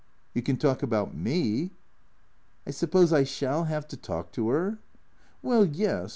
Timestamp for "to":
3.89-3.97, 4.31-4.49